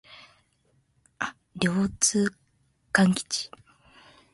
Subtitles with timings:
[1.57, 2.31] 両津
[2.91, 3.51] 勘吉